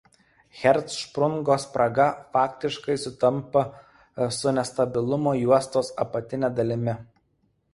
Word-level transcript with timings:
Hercšprungo 0.59 1.57
spraga 1.63 2.07
faktiškai 2.37 2.95
sutampa 3.03 3.63
su 4.39 4.55
nestabilumo 4.59 5.37
juostos 5.43 5.93
apatine 6.07 6.51
dalimi. 6.63 6.99